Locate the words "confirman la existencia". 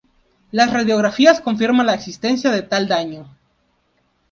1.41-2.49